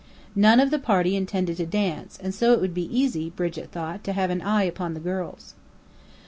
None 0.35 0.59
of 0.59 0.71
the 0.71 0.79
party 0.79 1.15
intended 1.15 1.57
to 1.57 1.65
dance, 1.67 2.17
and 2.23 2.33
so 2.33 2.53
it 2.53 2.59
would 2.59 2.73
be 2.73 2.85
easy, 2.99 3.29
Brigit 3.29 3.69
thought, 3.69 4.03
to 4.05 4.13
"have 4.13 4.31
an 4.31 4.41
eye 4.41 4.63
upon 4.63 4.95
the 4.95 4.99
girls." 4.99 5.53